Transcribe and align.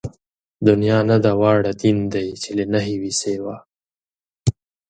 دنيا 0.67 0.99
نه 1.09 1.17
ده 1.23 1.31
واړه 1.41 1.71
دين 1.81 1.97
دئ 2.13 2.27
چې 2.41 2.49
له 2.57 2.65
نَهېِ 2.71 2.93
وي 3.01 3.11
سِوا 3.21 3.55